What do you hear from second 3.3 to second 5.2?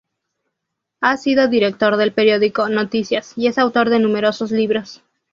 y es autor de numerosos libros.